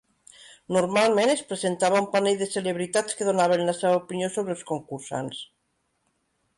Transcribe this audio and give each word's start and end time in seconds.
Normalment 0.77 1.33
es 1.33 1.43
presentava 1.51 2.01
un 2.05 2.09
panell 2.17 2.41
de 2.41 2.49
celebritats 2.55 3.21
que 3.21 3.29
donaven 3.31 3.67
la 3.71 3.79
seva 3.83 4.03
opinió 4.03 4.35
sobre 4.39 4.57
els 4.59 4.69
concursants. 4.75 5.49